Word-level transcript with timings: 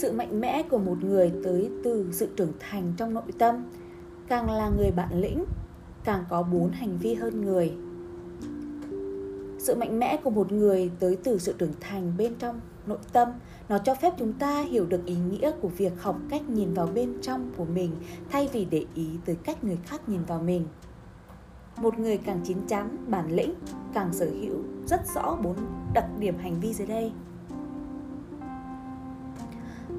sự 0.00 0.12
mạnh 0.12 0.40
mẽ 0.40 0.62
của 0.62 0.78
một 0.78 1.04
người 1.04 1.32
tới 1.44 1.70
từ 1.84 2.08
sự 2.12 2.28
trưởng 2.36 2.52
thành 2.60 2.92
trong 2.96 3.14
nội 3.14 3.32
tâm. 3.38 3.64
Càng 4.28 4.50
là 4.50 4.68
người 4.68 4.90
bản 4.90 5.20
lĩnh, 5.20 5.44
càng 6.04 6.24
có 6.28 6.42
bốn 6.42 6.70
hành 6.70 6.98
vi 6.98 7.14
hơn 7.14 7.44
người. 7.44 7.72
Sự 9.58 9.74
mạnh 9.74 9.98
mẽ 9.98 10.16
của 10.16 10.30
một 10.30 10.52
người 10.52 10.90
tới 11.00 11.16
từ 11.24 11.38
sự 11.38 11.54
trưởng 11.58 11.72
thành 11.80 12.12
bên 12.18 12.34
trong 12.38 12.60
nội 12.86 12.98
tâm, 13.12 13.28
nó 13.68 13.78
cho 13.78 13.94
phép 13.94 14.12
chúng 14.18 14.32
ta 14.32 14.60
hiểu 14.60 14.86
được 14.86 15.06
ý 15.06 15.16
nghĩa 15.16 15.50
của 15.60 15.68
việc 15.68 15.92
học 16.02 16.16
cách 16.30 16.48
nhìn 16.48 16.74
vào 16.74 16.86
bên 16.94 17.14
trong 17.22 17.50
của 17.56 17.64
mình, 17.64 17.90
thay 18.30 18.48
vì 18.52 18.64
để 18.64 18.84
ý 18.94 19.08
tới 19.24 19.36
cách 19.44 19.64
người 19.64 19.78
khác 19.84 20.08
nhìn 20.08 20.24
vào 20.24 20.42
mình. 20.42 20.64
Một 21.76 21.98
người 21.98 22.18
càng 22.18 22.40
chín 22.44 22.58
chắn, 22.68 22.96
bản 23.06 23.32
lĩnh, 23.32 23.54
càng 23.94 24.12
sở 24.12 24.30
hữu 24.40 24.56
rất 24.86 25.00
rõ 25.14 25.36
bốn 25.42 25.56
đặc 25.94 26.06
điểm 26.18 26.34
hành 26.38 26.60
vi 26.60 26.74
dưới 26.74 26.86
đây 26.86 27.12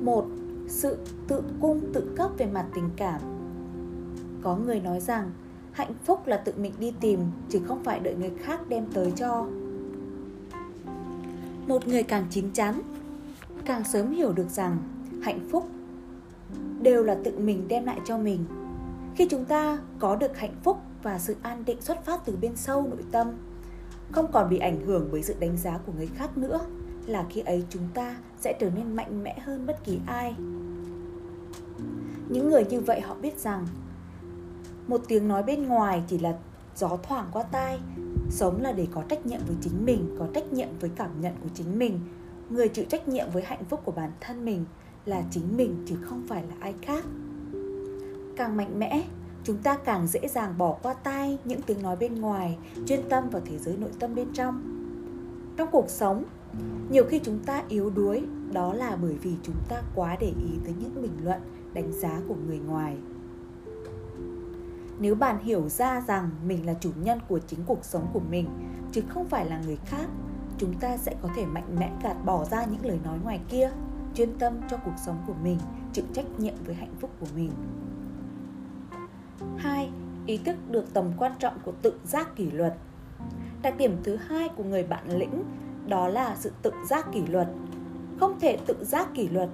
một, 0.02 0.28
sự 0.68 0.98
tự 1.28 1.44
cung 1.62 1.94
tự 1.94 2.14
cấp 2.18 2.32
về 2.38 2.46
mặt 2.46 2.66
tình 2.76 2.90
cảm. 2.96 3.22
Có 4.44 4.56
người 4.56 4.80
nói 4.80 5.00
rằng, 5.00 5.32
hạnh 5.72 5.94
phúc 6.04 6.28
là 6.28 6.38
tự 6.38 6.54
mình 6.58 6.74
đi 6.80 6.94
tìm, 7.00 7.20
chứ 7.50 7.60
không 7.68 7.84
phải 7.84 8.00
đợi 8.00 8.16
người 8.16 8.32
khác 8.44 8.60
đem 8.70 8.86
tới 8.94 9.12
cho. 9.16 9.48
Một 11.68 11.88
người 11.88 12.04
càng 12.04 12.26
chín 12.30 12.52
chắn, 12.54 12.82
càng 13.66 13.84
sớm 13.84 14.12
hiểu 14.12 14.34
được 14.34 14.50
rằng 14.50 14.78
hạnh 15.22 15.40
phúc 15.52 15.70
đều 16.82 17.04
là 17.04 17.18
tự 17.24 17.40
mình 17.40 17.68
đem 17.68 17.86
lại 17.86 18.00
cho 18.06 18.18
mình. 18.18 18.46
Khi 19.16 19.28
chúng 19.30 19.46
ta 19.46 19.80
có 20.00 20.16
được 20.16 20.38
hạnh 20.38 20.56
phúc 20.64 20.78
và 21.04 21.20
sự 21.20 21.36
an 21.42 21.64
định 21.66 21.82
xuất 21.82 22.06
phát 22.06 22.26
từ 22.26 22.38
bên 22.42 22.56
sâu 22.56 22.82
nội 22.82 23.04
tâm, 23.12 23.28
không 24.12 24.32
còn 24.32 24.50
bị 24.50 24.58
ảnh 24.58 24.86
hưởng 24.86 25.10
bởi 25.12 25.24
sự 25.24 25.36
đánh 25.40 25.58
giá 25.58 25.78
của 25.86 25.92
người 25.98 26.08
khác 26.08 26.38
nữa 26.38 26.60
là 27.06 27.26
khi 27.30 27.42
ấy 27.42 27.66
chúng 27.70 27.88
ta 27.94 28.16
sẽ 28.40 28.58
trở 28.60 28.70
nên 28.70 28.96
mạnh 28.96 29.24
mẽ 29.24 29.40
hơn 29.40 29.66
bất 29.66 29.84
kỳ 29.84 30.00
ai. 30.08 30.36
Những 32.30 32.50
người 32.50 32.66
như 32.70 32.80
vậy 32.80 33.02
họ 33.02 33.16
biết 33.22 33.40
rằng, 33.40 33.68
một 34.88 35.02
tiếng 35.08 35.28
nói 35.28 35.44
bên 35.44 35.68
ngoài 35.68 36.04
chỉ 36.08 36.18
là 36.18 36.34
gió 36.76 36.98
thoảng 37.04 37.28
qua 37.34 37.44
tai, 37.44 37.80
sống 38.30 38.62
là 38.62 38.72
để 38.72 38.88
có 38.92 39.04
trách 39.10 39.26
nhiệm 39.26 39.40
với 39.48 39.56
chính 39.62 39.86
mình, 39.86 40.16
có 40.20 40.28
trách 40.34 40.54
nhiệm 40.54 40.68
với 40.80 40.90
cảm 40.96 41.22
nhận 41.22 41.34
của 41.44 41.50
chính 41.54 41.80
mình. 41.80 42.00
Người 42.50 42.68
chịu 42.70 42.86
trách 42.90 43.08
nhiệm 43.08 43.28
với 43.34 43.44
hạnh 43.44 43.64
phúc 43.70 43.82
của 43.86 43.92
bản 43.92 44.12
thân 44.22 44.46
mình 44.46 44.66
là 45.06 45.24
chính 45.32 45.58
mình 45.58 45.84
chứ 45.86 45.96
không 46.02 46.24
phải 46.28 46.44
là 46.44 46.56
ai 46.60 46.74
khác. 46.82 47.06
Càng 48.38 48.58
mạnh 48.58 48.80
mẽ, 48.80 49.04
chúng 49.44 49.58
ta 49.58 49.78
càng 49.78 50.08
dễ 50.08 50.20
dàng 50.28 50.58
bỏ 50.58 50.78
qua 50.84 50.94
tai 50.94 51.38
những 51.46 51.62
tiếng 51.62 51.82
nói 51.82 51.96
bên 51.96 52.22
ngoài, 52.22 52.58
chuyên 52.88 53.10
tâm 53.10 53.30
vào 53.30 53.42
thế 53.46 53.58
giới 53.58 53.78
nội 53.78 53.92
tâm 54.00 54.16
bên 54.16 54.28
trong. 54.34 54.62
Trong 55.58 55.70
cuộc 55.72 55.90
sống 55.90 56.24
nhiều 56.90 57.04
khi 57.10 57.20
chúng 57.24 57.40
ta 57.40 57.64
yếu 57.70 57.90
đuối, 57.90 58.24
đó 58.52 58.74
là 58.74 58.96
bởi 59.02 59.14
vì 59.14 59.36
chúng 59.44 59.56
ta 59.70 59.82
quá 59.96 60.18
để 60.20 60.28
ý 60.28 60.60
tới 60.64 60.74
những 60.80 61.02
bình 61.02 61.18
luận, 61.24 61.42
đánh 61.74 61.92
giá 61.92 62.22
của 62.28 62.36
người 62.48 62.60
ngoài. 62.60 62.98
Nếu 65.00 65.16
bạn 65.16 65.44
hiểu 65.44 65.70
ra 65.70 66.02
rằng 66.08 66.30
mình 66.46 66.66
là 66.66 66.74
chủ 66.74 66.92
nhân 67.04 67.20
của 67.28 67.40
chính 67.40 67.60
cuộc 67.66 67.86
sống 67.86 68.08
của 68.14 68.22
mình, 68.30 68.48
chứ 68.92 69.02
không 69.10 69.28
phải 69.28 69.46
là 69.46 69.62
người 69.66 69.78
khác, 69.86 70.06
chúng 70.58 70.74
ta 70.74 70.98
sẽ 70.98 71.16
có 71.22 71.30
thể 71.36 71.46
mạnh 71.46 71.76
mẽ 71.80 71.92
gạt 72.04 72.16
bỏ 72.26 72.46
ra 72.46 72.66
những 72.66 72.86
lời 72.86 73.00
nói 73.04 73.20
ngoài 73.24 73.40
kia, 73.50 73.72
chuyên 74.16 74.40
tâm 74.40 74.54
cho 74.70 74.78
cuộc 74.78 74.96
sống 75.06 75.24
của 75.28 75.34
mình, 75.44 75.58
chịu 75.94 76.06
trách 76.14 76.40
nhiệm 76.40 76.56
với 76.66 76.76
hạnh 76.76 76.94
phúc 77.00 77.10
của 77.20 77.28
mình. 77.36 77.52
Hai, 79.58 79.92
ý 80.26 80.38
thức 80.38 80.56
được 80.70 80.94
tầm 80.94 81.12
quan 81.18 81.32
trọng 81.40 81.60
của 81.64 81.72
tự 81.82 81.94
giác 82.04 82.36
kỷ 82.36 82.52
luật. 82.52 82.78
Đặc 83.62 83.78
điểm 83.78 83.98
thứ 84.04 84.16
hai 84.16 84.50
của 84.50 84.64
người 84.64 84.84
bạn 84.84 85.18
lĩnh 85.18 85.44
đó 85.88 86.08
là 86.08 86.36
sự 86.40 86.52
tự 86.62 86.72
giác 86.90 87.06
kỷ 87.14 87.26
luật. 87.26 87.48
Không 88.20 88.40
thể 88.40 88.58
tự 88.66 88.76
giác 88.82 89.14
kỷ 89.14 89.30
luật. 89.30 89.50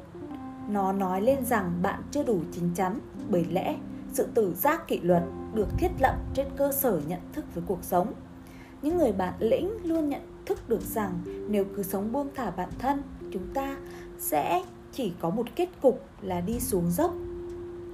Nó 0.69 0.91
nói 0.91 1.21
lên 1.21 1.45
rằng 1.45 1.79
bạn 1.81 2.01
chưa 2.11 2.23
đủ 2.23 2.39
chín 2.51 2.69
chắn 2.75 2.99
bởi 3.29 3.45
lẽ 3.51 3.75
sự 4.13 4.27
tự 4.33 4.53
giác 4.53 4.87
kỷ 4.87 4.99
luật 4.99 5.23
được 5.53 5.67
thiết 5.77 5.91
lập 5.99 6.15
trên 6.33 6.47
cơ 6.57 6.71
sở 6.71 7.01
nhận 7.07 7.19
thức 7.33 7.45
với 7.55 7.63
cuộc 7.67 7.83
sống. 7.83 8.13
Những 8.81 8.97
người 8.97 9.11
bản 9.11 9.33
lĩnh 9.39 9.69
luôn 9.83 10.09
nhận 10.09 10.21
thức 10.45 10.69
được 10.69 10.81
rằng 10.81 11.19
nếu 11.49 11.65
cứ 11.75 11.83
sống 11.83 12.11
buông 12.11 12.29
thả 12.35 12.51
bản 12.51 12.69
thân, 12.79 13.01
chúng 13.31 13.53
ta 13.53 13.77
sẽ 14.19 14.63
chỉ 14.91 15.13
có 15.19 15.29
một 15.29 15.45
kết 15.55 15.69
cục 15.81 16.03
là 16.21 16.41
đi 16.41 16.59
xuống 16.59 16.91
dốc 16.91 17.13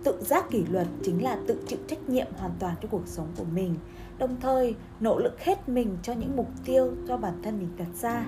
tự 0.03 0.21
giác 0.21 0.49
kỷ 0.49 0.65
luật 0.65 0.87
chính 1.03 1.23
là 1.23 1.37
tự 1.47 1.63
chịu 1.67 1.79
trách 1.87 2.09
nhiệm 2.09 2.27
hoàn 2.37 2.51
toàn 2.59 2.75
cho 2.81 2.87
cuộc 2.91 3.07
sống 3.07 3.27
của 3.37 3.45
mình, 3.53 3.75
đồng 4.17 4.35
thời 4.41 4.75
nỗ 4.99 5.19
lực 5.19 5.39
hết 5.39 5.69
mình 5.69 5.97
cho 6.03 6.13
những 6.13 6.35
mục 6.35 6.47
tiêu 6.65 6.91
do 7.05 7.17
bản 7.17 7.33
thân 7.43 7.59
mình 7.59 7.69
đặt 7.77 7.95
ra. 8.01 8.25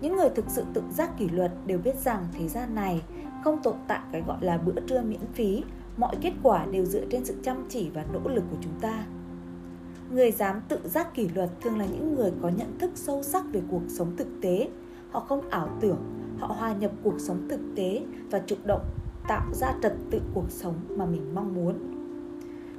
Những 0.00 0.16
người 0.16 0.28
thực 0.34 0.44
sự 0.48 0.64
tự 0.74 0.82
giác 0.92 1.18
kỷ 1.18 1.28
luật 1.28 1.52
đều 1.66 1.78
biết 1.78 1.96
rằng 1.98 2.26
thế 2.32 2.48
gian 2.48 2.74
này 2.74 3.02
không 3.44 3.62
tồn 3.62 3.74
tại 3.88 4.00
cái 4.12 4.22
gọi 4.26 4.38
là 4.40 4.58
bữa 4.58 4.80
trưa 4.86 5.02
miễn 5.02 5.26
phí, 5.34 5.64
mọi 5.96 6.16
kết 6.20 6.32
quả 6.42 6.66
đều 6.66 6.84
dựa 6.84 7.04
trên 7.10 7.24
sự 7.24 7.34
chăm 7.42 7.66
chỉ 7.68 7.90
và 7.90 8.04
nỗ 8.12 8.20
lực 8.28 8.44
của 8.50 8.56
chúng 8.60 8.80
ta. 8.80 9.04
Người 10.10 10.30
dám 10.32 10.60
tự 10.68 10.78
giác 10.84 11.14
kỷ 11.14 11.28
luật 11.28 11.50
thường 11.60 11.78
là 11.78 11.86
những 11.86 12.14
người 12.14 12.32
có 12.42 12.48
nhận 12.48 12.78
thức 12.78 12.90
sâu 12.94 13.22
sắc 13.22 13.44
về 13.52 13.62
cuộc 13.70 13.82
sống 13.88 14.16
thực 14.16 14.28
tế. 14.42 14.68
Họ 15.10 15.20
không 15.20 15.50
ảo 15.50 15.68
tưởng, 15.80 15.98
họ 16.38 16.46
hòa 16.46 16.74
nhập 16.74 16.90
cuộc 17.02 17.20
sống 17.20 17.48
thực 17.48 17.60
tế 17.76 18.04
và 18.30 18.42
chủ 18.46 18.56
động 18.64 18.82
tạo 19.28 19.52
ra 19.52 19.74
trật 19.82 19.96
tự 20.10 20.20
cuộc 20.34 20.50
sống 20.50 20.74
mà 20.96 21.06
mình 21.06 21.34
mong 21.34 21.54
muốn. 21.54 21.74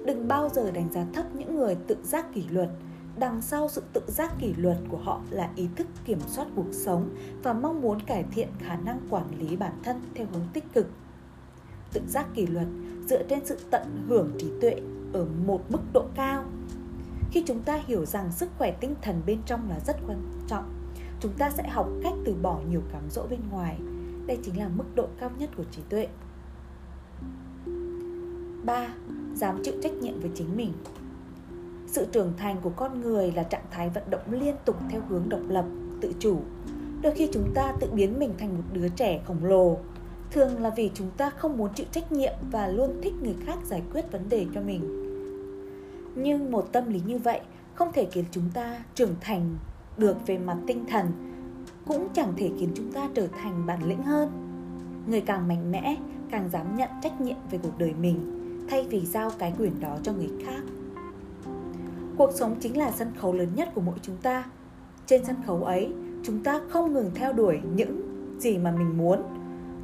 Đừng 0.05 0.27
bao 0.27 0.49
giờ 0.49 0.71
đánh 0.71 0.89
giá 0.91 1.05
thấp 1.13 1.25
những 1.35 1.55
người 1.55 1.75
tự 1.75 1.97
giác 2.03 2.33
kỷ 2.33 2.43
luật, 2.49 2.69
đằng 3.17 3.41
sau 3.41 3.69
sự 3.69 3.83
tự 3.93 4.01
giác 4.07 4.33
kỷ 4.39 4.53
luật 4.53 4.77
của 4.89 4.97
họ 4.97 5.21
là 5.29 5.49
ý 5.55 5.67
thức 5.75 5.87
kiểm 6.05 6.19
soát 6.27 6.47
cuộc 6.55 6.71
sống 6.71 7.09
và 7.43 7.53
mong 7.53 7.81
muốn 7.81 7.99
cải 7.99 8.25
thiện 8.31 8.47
khả 8.59 8.75
năng 8.75 8.99
quản 9.09 9.39
lý 9.39 9.55
bản 9.55 9.73
thân 9.83 10.01
theo 10.15 10.27
hướng 10.33 10.47
tích 10.53 10.73
cực. 10.73 10.87
Tự 11.93 12.01
giác 12.07 12.27
kỷ 12.33 12.47
luật 12.47 12.67
dựa 13.09 13.23
trên 13.23 13.45
sự 13.45 13.57
tận 13.69 14.05
hưởng 14.07 14.31
trí 14.39 14.51
tuệ 14.61 14.81
ở 15.13 15.25
một 15.45 15.71
mức 15.71 15.81
độ 15.93 16.05
cao. 16.15 16.43
Khi 17.31 17.43
chúng 17.45 17.59
ta 17.59 17.79
hiểu 17.87 18.05
rằng 18.05 18.31
sức 18.31 18.49
khỏe 18.57 18.71
tinh 18.71 18.95
thần 19.01 19.21
bên 19.25 19.39
trong 19.45 19.69
là 19.69 19.79
rất 19.79 19.95
quan 20.07 20.19
trọng, 20.47 20.73
chúng 21.19 21.31
ta 21.37 21.49
sẽ 21.49 21.67
học 21.67 21.89
cách 22.03 22.13
từ 22.25 22.35
bỏ 22.41 22.59
nhiều 22.69 22.81
cám 22.91 23.01
dỗ 23.09 23.27
bên 23.29 23.39
ngoài. 23.51 23.79
Đây 24.27 24.37
chính 24.43 24.59
là 24.59 24.69
mức 24.75 24.85
độ 24.95 25.07
cao 25.19 25.31
nhất 25.39 25.49
của 25.57 25.63
trí 25.71 25.81
tuệ. 25.89 26.07
3. 28.65 28.87
Dám 29.33 29.59
chịu 29.63 29.73
trách 29.83 29.93
nhiệm 29.93 30.19
với 30.19 30.31
chính 30.35 30.57
mình. 30.57 30.71
Sự 31.87 32.05
trưởng 32.11 32.33
thành 32.37 32.57
của 32.61 32.69
con 32.69 33.01
người 33.01 33.31
là 33.31 33.43
trạng 33.43 33.65
thái 33.71 33.89
vận 33.89 34.03
động 34.09 34.21
liên 34.29 34.55
tục 34.65 34.75
theo 34.89 35.01
hướng 35.09 35.29
độc 35.29 35.39
lập, 35.49 35.65
tự 36.01 36.13
chủ. 36.19 36.37
Đôi 37.01 37.13
khi 37.15 37.29
chúng 37.33 37.51
ta 37.55 37.73
tự 37.79 37.87
biến 37.91 38.19
mình 38.19 38.33
thành 38.37 38.55
một 38.55 38.63
đứa 38.73 38.87
trẻ 38.89 39.21
khổng 39.25 39.45
lồ. 39.45 39.77
Thường 40.31 40.61
là 40.61 40.69
vì 40.69 40.91
chúng 40.93 41.09
ta 41.17 41.29
không 41.29 41.57
muốn 41.57 41.69
chịu 41.75 41.85
trách 41.91 42.11
nhiệm 42.11 42.33
và 42.51 42.67
luôn 42.67 43.01
thích 43.03 43.13
người 43.23 43.35
khác 43.45 43.57
giải 43.65 43.81
quyết 43.93 44.11
vấn 44.11 44.29
đề 44.29 44.45
cho 44.55 44.61
mình. 44.61 44.81
Nhưng 46.15 46.51
một 46.51 46.71
tâm 46.71 46.89
lý 46.89 47.01
như 47.05 47.17
vậy 47.17 47.39
không 47.73 47.91
thể 47.93 48.07
khiến 48.11 48.25
chúng 48.31 48.49
ta 48.53 48.83
trưởng 48.95 49.15
thành 49.21 49.57
được 49.97 50.17
về 50.27 50.37
mặt 50.37 50.57
tinh 50.67 50.85
thần 50.89 51.05
cũng 51.87 52.07
chẳng 52.13 52.33
thể 52.37 52.51
khiến 52.59 52.69
chúng 52.75 52.91
ta 52.91 53.09
trở 53.13 53.27
thành 53.27 53.65
bản 53.65 53.83
lĩnh 53.83 54.03
hơn. 54.03 54.29
Người 55.07 55.21
càng 55.21 55.47
mạnh 55.47 55.71
mẽ 55.71 55.95
càng 56.31 56.49
dám 56.49 56.75
nhận 56.75 56.89
trách 57.03 57.21
nhiệm 57.21 57.37
về 57.51 57.59
cuộc 57.63 57.77
đời 57.77 57.93
mình 58.01 58.44
thay 58.69 58.87
vì 58.89 59.05
giao 59.05 59.31
cái 59.39 59.53
quyền 59.57 59.79
đó 59.79 59.97
cho 60.03 60.13
người 60.13 60.31
khác. 60.45 60.61
Cuộc 62.17 62.31
sống 62.33 62.55
chính 62.59 62.77
là 62.77 62.91
sân 62.91 63.11
khấu 63.19 63.33
lớn 63.33 63.49
nhất 63.55 63.69
của 63.75 63.81
mỗi 63.81 63.95
chúng 64.01 64.17
ta. 64.17 64.43
Trên 65.05 65.25
sân 65.25 65.35
khấu 65.45 65.63
ấy, 65.63 65.89
chúng 66.23 66.43
ta 66.43 66.61
không 66.69 66.93
ngừng 66.93 67.11
theo 67.15 67.33
đuổi 67.33 67.59
những 67.75 68.01
gì 68.39 68.57
mà 68.57 68.71
mình 68.71 68.97
muốn. 68.97 69.21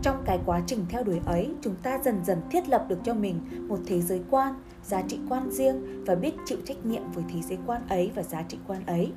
Trong 0.01 0.23
cái 0.25 0.39
quá 0.45 0.61
trình 0.67 0.85
theo 0.89 1.03
đuổi 1.03 1.19
ấy, 1.25 1.49
chúng 1.61 1.75
ta 1.83 1.99
dần 2.03 2.15
dần 2.25 2.41
thiết 2.51 2.69
lập 2.69 2.85
được 2.89 2.97
cho 3.03 3.13
mình 3.13 3.41
một 3.67 3.79
thế 3.85 4.01
giới 4.01 4.21
quan, 4.29 4.53
giá 4.83 5.01
trị 5.01 5.19
quan 5.29 5.51
riêng 5.51 6.03
và 6.05 6.15
biết 6.15 6.33
chịu 6.45 6.57
trách 6.65 6.85
nhiệm 6.85 7.11
với 7.11 7.23
thế 7.33 7.41
giới 7.41 7.57
quan 7.65 7.87
ấy 7.87 8.11
và 8.15 8.23
giá 8.23 8.43
trị 8.43 8.57
quan 8.67 8.85
ấy. 8.85 9.11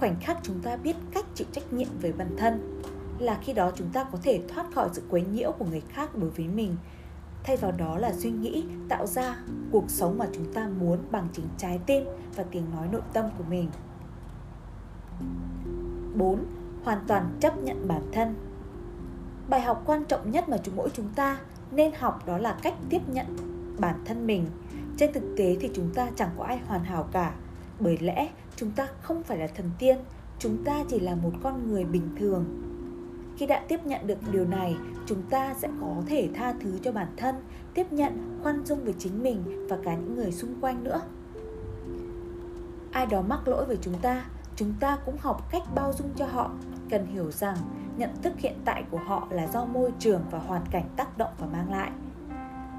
Khoảnh 0.00 0.16
khắc 0.20 0.38
chúng 0.42 0.60
ta 0.60 0.76
biết 0.76 0.96
cách 1.12 1.24
chịu 1.34 1.46
trách 1.52 1.72
nhiệm 1.72 1.88
với 2.00 2.12
bản 2.12 2.36
thân 2.36 2.80
là 3.18 3.38
khi 3.42 3.52
đó 3.52 3.72
chúng 3.74 3.88
ta 3.92 4.04
có 4.04 4.18
thể 4.22 4.40
thoát 4.48 4.66
khỏi 4.74 4.88
sự 4.92 5.02
quấy 5.10 5.24
nhiễu 5.32 5.52
của 5.52 5.64
người 5.64 5.82
khác 5.88 6.16
đối 6.16 6.30
với 6.30 6.48
mình 6.48 6.76
thay 7.44 7.56
vào 7.56 7.72
đó 7.72 7.98
là 7.98 8.12
suy 8.12 8.30
nghĩ 8.30 8.64
tạo 8.88 9.06
ra 9.06 9.36
cuộc 9.72 9.84
sống 9.90 10.18
mà 10.18 10.26
chúng 10.32 10.52
ta 10.52 10.68
muốn 10.80 10.98
bằng 11.10 11.28
chính 11.32 11.46
trái 11.58 11.80
tim 11.86 12.04
và 12.36 12.44
tiếng 12.50 12.70
nói 12.74 12.88
nội 12.92 13.02
tâm 13.12 13.24
của 13.38 13.44
mình 13.50 13.68
4. 16.14 16.44
Hoàn 16.84 16.98
toàn 17.06 17.36
chấp 17.40 17.58
nhận 17.58 17.88
bản 17.88 18.02
thân 18.12 18.34
Bài 19.48 19.60
học 19.60 19.82
quan 19.86 20.04
trọng 20.04 20.30
nhất 20.30 20.48
mà 20.48 20.56
chúng 20.62 20.76
mỗi 20.76 20.88
chúng 20.92 21.08
ta 21.16 21.38
nên 21.70 21.92
học 21.98 22.26
đó 22.26 22.38
là 22.38 22.58
cách 22.62 22.74
tiếp 22.88 23.00
nhận 23.08 23.26
bản 23.78 24.02
thân 24.04 24.26
mình. 24.26 24.46
Trên 24.96 25.12
thực 25.12 25.34
tế 25.36 25.56
thì 25.60 25.70
chúng 25.74 25.94
ta 25.94 26.10
chẳng 26.16 26.30
có 26.38 26.44
ai 26.44 26.58
hoàn 26.66 26.84
hảo 26.84 27.08
cả, 27.12 27.34
bởi 27.80 27.98
lẽ 27.98 28.28
chúng 28.56 28.70
ta 28.70 28.88
không 29.02 29.22
phải 29.22 29.38
là 29.38 29.46
thần 29.46 29.70
tiên, 29.78 29.98
chúng 30.38 30.64
ta 30.64 30.84
chỉ 30.88 31.00
là 31.00 31.14
một 31.14 31.32
con 31.42 31.70
người 31.70 31.84
bình 31.84 32.08
thường 32.18 32.44
khi 33.36 33.46
đã 33.46 33.62
tiếp 33.68 33.80
nhận 33.84 34.06
được 34.06 34.18
điều 34.32 34.44
này, 34.44 34.76
chúng 35.06 35.22
ta 35.22 35.54
sẽ 35.54 35.68
có 35.80 36.02
thể 36.06 36.28
tha 36.34 36.54
thứ 36.60 36.78
cho 36.82 36.92
bản 36.92 37.08
thân, 37.16 37.34
tiếp 37.74 37.92
nhận, 37.92 38.40
khoan 38.42 38.64
dung 38.64 38.84
với 38.84 38.94
chính 38.98 39.22
mình 39.22 39.66
và 39.68 39.78
cả 39.84 39.94
những 39.94 40.16
người 40.16 40.32
xung 40.32 40.60
quanh 40.60 40.84
nữa. 40.84 41.00
Ai 42.92 43.06
đó 43.06 43.22
mắc 43.22 43.48
lỗi 43.48 43.64
với 43.64 43.78
chúng 43.82 43.94
ta 44.02 44.24
chúng 44.60 44.74
ta 44.80 44.98
cũng 45.06 45.16
học 45.18 45.50
cách 45.50 45.62
bao 45.74 45.92
dung 45.92 46.08
cho 46.16 46.26
họ, 46.26 46.50
cần 46.90 47.06
hiểu 47.06 47.30
rằng 47.30 47.56
nhận 47.96 48.10
thức 48.22 48.32
hiện 48.38 48.54
tại 48.64 48.84
của 48.90 48.98
họ 49.06 49.28
là 49.30 49.46
do 49.46 49.64
môi 49.64 49.92
trường 49.98 50.22
và 50.30 50.38
hoàn 50.38 50.62
cảnh 50.70 50.88
tác 50.96 51.18
động 51.18 51.32
và 51.38 51.46
mang 51.46 51.70
lại. 51.70 51.90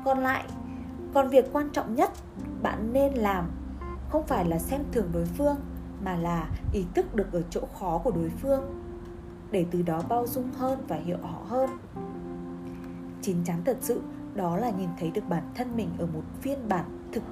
Còn 0.05 0.19
lại, 0.19 0.45
còn 1.13 1.29
việc 1.29 1.45
quan 1.53 1.69
trọng 1.69 1.95
nhất, 1.95 2.11
bạn 2.61 2.93
nên 2.93 3.13
làm 3.13 3.51
không 4.09 4.27
phải 4.27 4.45
là 4.45 4.59
xem 4.59 4.81
thường 4.91 5.09
đối 5.13 5.25
phương, 5.25 5.55
mà 6.03 6.17
là 6.17 6.49
ý 6.73 6.85
thức 6.95 7.15
được 7.15 7.33
ở 7.33 7.41
chỗ 7.49 7.61
khó 7.79 7.97
của 7.97 8.11
đối 8.11 8.29
phương 8.29 8.80
để 9.51 9.65
từ 9.71 9.81
đó 9.81 10.01
bao 10.09 10.27
dung 10.27 10.51
hơn 10.51 10.79
và 10.87 10.95
hiểu 10.95 11.17
họ 11.21 11.43
hơn. 11.47 11.69
Chín 13.21 13.37
chắn 13.45 13.61
thật 13.65 13.77
sự, 13.81 14.01
đó 14.35 14.57
là 14.57 14.69
nhìn 14.69 14.89
thấy 14.99 15.11
được 15.11 15.29
bản 15.29 15.43
thân 15.55 15.77
mình 15.77 15.89
ở 15.99 16.05
một 16.05 16.23
phiên 16.41 16.69
bản 16.69 16.85
thực, 17.13 17.23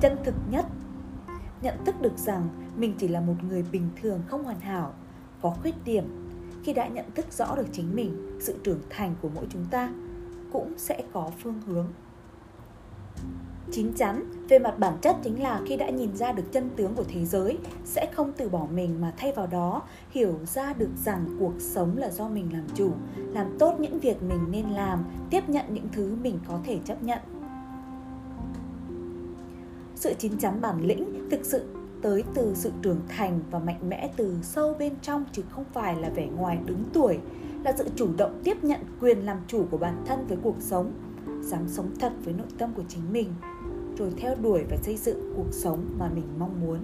chân 0.00 0.16
thực 0.24 0.34
nhất. 0.50 0.66
Nhận 1.62 1.84
thức 1.84 1.94
được 2.00 2.18
rằng 2.18 2.48
mình 2.76 2.94
chỉ 2.98 3.08
là 3.08 3.20
một 3.20 3.34
người 3.48 3.64
bình 3.72 3.88
thường 4.02 4.20
không 4.26 4.44
hoàn 4.44 4.60
hảo, 4.60 4.92
có 5.42 5.50
khuyết 5.50 5.84
điểm. 5.84 6.04
Khi 6.64 6.72
đã 6.72 6.88
nhận 6.88 7.10
thức 7.14 7.32
rõ 7.32 7.56
được 7.56 7.66
chính 7.72 7.96
mình, 7.96 8.38
sự 8.40 8.58
trưởng 8.64 8.80
thành 8.90 9.14
của 9.22 9.28
mỗi 9.34 9.46
chúng 9.50 9.64
ta 9.70 9.92
cũng 10.52 10.74
sẽ 10.76 11.02
có 11.12 11.30
phương 11.42 11.60
hướng 11.66 11.86
chín 13.70 13.92
chắn 13.96 14.24
về 14.48 14.58
mặt 14.58 14.78
bản 14.78 14.98
chất 15.00 15.16
chính 15.22 15.42
là 15.42 15.60
khi 15.66 15.76
đã 15.76 15.90
nhìn 15.90 16.16
ra 16.16 16.32
được 16.32 16.52
chân 16.52 16.70
tướng 16.76 16.94
của 16.94 17.04
thế 17.08 17.24
giới, 17.24 17.58
sẽ 17.84 18.10
không 18.14 18.32
từ 18.36 18.48
bỏ 18.48 18.66
mình 18.74 19.00
mà 19.00 19.12
thay 19.16 19.32
vào 19.32 19.46
đó, 19.46 19.82
hiểu 20.10 20.34
ra 20.46 20.72
được 20.72 20.90
rằng 21.04 21.36
cuộc 21.38 21.54
sống 21.58 21.96
là 21.96 22.10
do 22.10 22.28
mình 22.28 22.52
làm 22.52 22.64
chủ, 22.74 22.90
làm 23.16 23.58
tốt 23.58 23.80
những 23.80 23.98
việc 23.98 24.22
mình 24.22 24.44
nên 24.50 24.70
làm, 24.70 25.04
tiếp 25.30 25.48
nhận 25.48 25.64
những 25.74 25.88
thứ 25.92 26.16
mình 26.22 26.38
có 26.48 26.58
thể 26.64 26.78
chấp 26.84 27.02
nhận. 27.02 27.18
Sự 29.94 30.14
chín 30.18 30.38
chắn 30.38 30.60
bản 30.60 30.84
lĩnh 30.84 31.28
thực 31.30 31.44
sự 31.44 31.64
tới 32.02 32.24
từ 32.34 32.52
sự 32.54 32.72
trưởng 32.82 33.00
thành 33.08 33.40
và 33.50 33.58
mạnh 33.58 33.88
mẽ 33.88 34.10
từ 34.16 34.36
sâu 34.42 34.74
bên 34.78 34.92
trong 35.02 35.24
chứ 35.32 35.42
không 35.50 35.64
phải 35.72 35.96
là 35.96 36.08
vẻ 36.08 36.26
ngoài 36.26 36.58
đứng 36.66 36.84
tuổi, 36.92 37.18
là 37.64 37.74
sự 37.78 37.88
chủ 37.96 38.08
động 38.16 38.40
tiếp 38.44 38.64
nhận 38.64 38.80
quyền 39.00 39.26
làm 39.26 39.38
chủ 39.46 39.66
của 39.70 39.78
bản 39.78 40.02
thân 40.06 40.26
với 40.26 40.38
cuộc 40.42 40.56
sống, 40.60 40.92
dám 41.42 41.68
sống 41.68 41.90
thật 42.00 42.12
với 42.24 42.34
nội 42.34 42.46
tâm 42.58 42.72
của 42.74 42.82
chính 42.88 43.12
mình 43.12 43.28
rồi 43.98 44.10
theo 44.16 44.34
đuổi 44.42 44.64
và 44.70 44.76
xây 44.76 44.96
dựng 44.96 45.32
cuộc 45.36 45.52
sống 45.52 45.84
mà 45.98 46.10
mình 46.14 46.24
mong 46.38 46.60
muốn. 46.60 46.78